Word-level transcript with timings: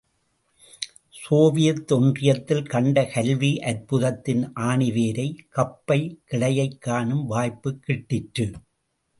Soviet 1.09 1.91
ஒன்றியத்தில் 1.91 2.67
கண்ட 2.69 3.05
கல்வி 3.05 3.59
அற்புதத்தின் 3.59 4.51
ஆணிவேரை, 4.55 5.37
கப்பை, 5.55 6.17
கிளையைக் 6.31 6.77
காணும் 6.77 7.25
வாய்ப்புக் 7.25 7.83
கிட்டிற்று. 7.87 8.53